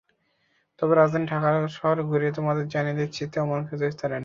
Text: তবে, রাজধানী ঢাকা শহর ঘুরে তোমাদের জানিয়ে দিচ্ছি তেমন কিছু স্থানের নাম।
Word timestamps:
তবে, 0.79 0.93
রাজধানী 0.95 1.25
ঢাকা 1.25 1.49
শহর 1.71 1.97
ঘুরে 2.03 2.27
তোমাদের 2.31 2.65
জানিয়ে 2.67 2.97
দিচ্ছি 2.97 3.23
তেমন 3.33 3.59
কিছু 3.67 3.85
স্থানের 3.91 4.11
নাম। 4.11 4.19